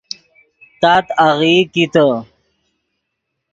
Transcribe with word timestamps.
تات 0.81 1.05
آغیئی 1.27 1.59
کیتے 1.73 2.05